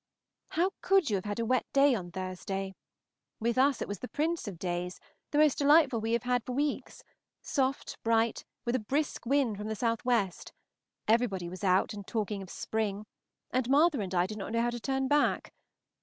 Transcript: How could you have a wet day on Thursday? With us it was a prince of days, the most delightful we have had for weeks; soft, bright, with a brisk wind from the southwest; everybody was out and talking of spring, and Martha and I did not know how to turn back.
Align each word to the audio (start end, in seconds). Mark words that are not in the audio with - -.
How 0.57 0.71
could 0.81 1.11
you 1.11 1.21
have 1.23 1.37
a 1.37 1.45
wet 1.45 1.67
day 1.73 1.93
on 1.93 2.09
Thursday? 2.11 2.73
With 3.39 3.55
us 3.59 3.83
it 3.83 3.87
was 3.87 4.03
a 4.03 4.07
prince 4.07 4.47
of 4.47 4.57
days, 4.57 4.99
the 5.29 5.37
most 5.37 5.59
delightful 5.59 6.01
we 6.01 6.13
have 6.13 6.23
had 6.23 6.43
for 6.43 6.53
weeks; 6.53 7.03
soft, 7.43 8.01
bright, 8.01 8.43
with 8.65 8.73
a 8.75 8.79
brisk 8.79 9.27
wind 9.27 9.57
from 9.57 9.67
the 9.67 9.75
southwest; 9.75 10.53
everybody 11.07 11.47
was 11.47 11.63
out 11.63 11.93
and 11.93 12.07
talking 12.07 12.41
of 12.41 12.49
spring, 12.49 13.05
and 13.51 13.69
Martha 13.69 13.99
and 13.99 14.15
I 14.15 14.25
did 14.25 14.39
not 14.39 14.51
know 14.53 14.63
how 14.63 14.71
to 14.71 14.79
turn 14.79 15.07
back. 15.07 15.53